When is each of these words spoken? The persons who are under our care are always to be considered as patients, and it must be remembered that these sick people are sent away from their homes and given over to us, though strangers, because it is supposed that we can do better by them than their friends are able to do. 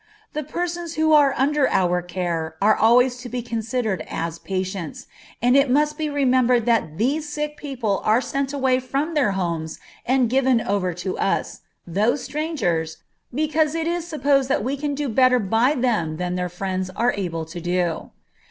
The 0.33 0.41
persons 0.41 0.95
who 0.95 1.13
are 1.13 1.35
under 1.37 1.69
our 1.69 2.01
care 2.01 2.55
are 2.59 2.75
always 2.75 3.17
to 3.17 3.29
be 3.29 3.43
considered 3.43 4.03
as 4.09 4.39
patients, 4.39 5.05
and 5.43 5.55
it 5.55 5.69
must 5.69 5.95
be 5.95 6.09
remembered 6.09 6.65
that 6.65 6.97
these 6.97 7.29
sick 7.29 7.55
people 7.55 8.01
are 8.03 8.19
sent 8.19 8.51
away 8.51 8.79
from 8.79 9.13
their 9.13 9.33
homes 9.33 9.79
and 10.03 10.27
given 10.27 10.59
over 10.59 10.95
to 10.95 11.19
us, 11.19 11.61
though 11.85 12.15
strangers, 12.15 12.97
because 13.31 13.75
it 13.75 13.85
is 13.85 14.07
supposed 14.07 14.49
that 14.49 14.63
we 14.63 14.75
can 14.75 14.95
do 14.95 15.07
better 15.07 15.37
by 15.37 15.75
them 15.75 16.17
than 16.17 16.33
their 16.33 16.49
friends 16.49 16.89
are 16.95 17.13
able 17.15 17.45
to 17.45 17.61
do. 17.61 18.09